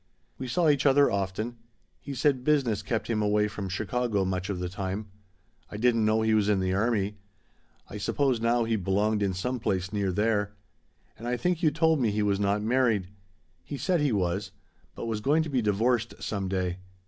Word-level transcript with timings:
"We 0.39 0.47
saw 0.47 0.67
each 0.67 0.87
other 0.87 1.11
often. 1.11 1.57
He 1.99 2.15
said 2.15 2.43
business 2.43 2.81
kept 2.81 3.07
him 3.07 3.21
away 3.21 3.47
from 3.47 3.69
Chicago 3.69 4.25
much 4.25 4.49
of 4.49 4.57
the 4.59 4.67
time. 4.67 5.11
I 5.69 5.77
didn't 5.77 6.05
know 6.05 6.21
he 6.23 6.33
was 6.33 6.49
in 6.49 6.59
the 6.59 6.73
army; 6.73 7.17
I 7.87 7.99
suppose 7.99 8.41
now 8.41 8.63
he 8.63 8.77
belonged 8.77 9.21
in 9.21 9.35
some 9.35 9.59
place 9.59 9.93
near 9.93 10.11
there. 10.11 10.53
And 11.19 11.27
I 11.27 11.37
think 11.37 11.61
you 11.61 11.69
told 11.69 11.99
me 12.01 12.09
he 12.09 12.23
was 12.23 12.39
not 12.39 12.63
married. 12.63 13.09
He 13.63 13.77
said 13.77 14.01
he 14.01 14.11
was 14.11 14.49
but 14.95 15.05
was 15.05 15.21
going 15.21 15.43
to 15.43 15.49
be 15.49 15.61
divorced 15.61 16.15
some 16.19 16.47
day. 16.47 16.79